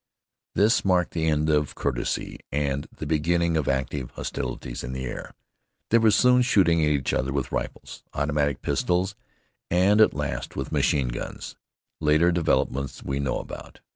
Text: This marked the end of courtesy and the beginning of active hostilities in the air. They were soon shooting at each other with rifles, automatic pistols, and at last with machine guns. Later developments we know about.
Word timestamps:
This 0.55 0.83
marked 0.83 1.11
the 1.11 1.27
end 1.27 1.47
of 1.51 1.75
courtesy 1.75 2.39
and 2.51 2.87
the 2.91 3.05
beginning 3.05 3.55
of 3.55 3.67
active 3.67 4.09
hostilities 4.09 4.83
in 4.83 4.93
the 4.93 5.05
air. 5.05 5.35
They 5.91 5.99
were 5.99 6.09
soon 6.09 6.41
shooting 6.41 6.83
at 6.83 6.89
each 6.89 7.13
other 7.13 7.31
with 7.31 7.51
rifles, 7.51 8.01
automatic 8.15 8.63
pistols, 8.63 9.13
and 9.69 10.01
at 10.01 10.15
last 10.15 10.55
with 10.55 10.71
machine 10.71 11.09
guns. 11.09 11.55
Later 11.99 12.31
developments 12.31 13.03
we 13.03 13.19
know 13.19 13.37
about. 13.37 13.79